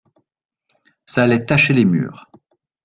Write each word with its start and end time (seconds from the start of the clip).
Ça 1.05 1.21
allait 1.21 1.45
tacher 1.45 1.75
les 1.75 1.85
murs. 1.85 2.27